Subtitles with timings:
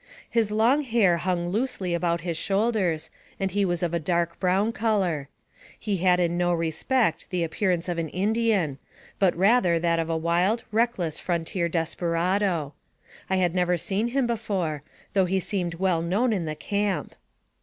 [0.27, 5.29] His long hair hung loosely about his shoulders, and was of a dark brown color.
[5.77, 8.79] He had in no respect the appearance of an Indian,
[9.19, 12.73] but rather that of a wild, reckless frontier desperado.
[13.29, 14.81] I had never seen him be fore,
[15.13, 17.13] though he seemed well known in the camp.